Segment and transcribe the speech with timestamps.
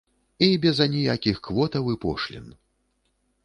[0.45, 2.51] І без аніякіх квотаў і пошлін!